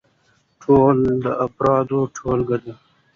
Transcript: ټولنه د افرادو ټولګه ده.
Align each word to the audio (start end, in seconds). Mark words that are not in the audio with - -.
ټولنه 0.61 1.13
د 1.23 1.25
افرادو 1.45 1.99
ټولګه 2.15 2.57
ده. 2.63 2.73